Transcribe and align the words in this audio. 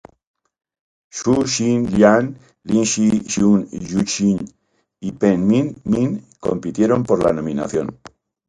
Hsu 1.15 1.31
Hsin-liang, 1.49 2.27
Lin 2.67 2.83
Yi-hsiung, 3.05 3.59
You 3.89 4.01
Ching 4.13 4.41
y 5.07 5.09
Peng 5.19 5.41
Ming-min 5.49 6.09
compitieron 6.45 7.01
por 7.07 7.17
la 7.23 7.31
nominación. 7.37 7.87